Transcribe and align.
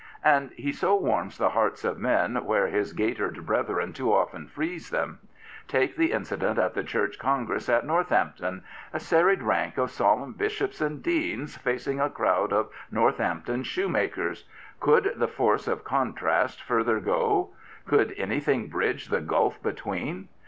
And 0.23 0.49
so 0.73 0.97
he 0.99 1.03
warms 1.05 1.37
the 1.37 1.49
hearts 1.51 1.85
of 1.85 1.99
men 1.99 2.43
where 2.45 2.65
his 2.65 2.91
gaitered 2.91 3.45
brethren 3.45 3.93
too 3.93 4.11
often 4.11 4.47
freeze 4.47 4.89
them. 4.89 5.19
Take 5.67 5.95
that 5.95 6.11
incident 6.11 6.57
at 6.57 6.73
the 6.73 6.83
Church 6.83 7.19
Congress 7.19 7.69
at 7.69 7.85
Northampton— 7.85 8.63
a 8.93 8.99
serried 8.99 9.43
rank 9.43 9.77
of 9.77 9.91
solemn 9.91 10.33
bishops 10.33 10.81
and 10.81 11.03
deans 11.03 11.55
facing 11.55 11.99
a 11.99 12.09
crowd 12.09 12.51
of 12.51 12.71
Northampton 12.89 13.61
shoemakers. 13.61 14.49
Could 14.79 15.13
the 15.17 15.27
force 15.27 15.67
of 15.67 15.83
contrast 15.83 16.63
further 16.63 16.99
go? 16.99 17.51
Could 17.85 18.09
an)d;hing 18.17 18.69
bridge 18.69 19.09
the 19.09 19.21
gulf 19.21 19.61
between 19.61 20.29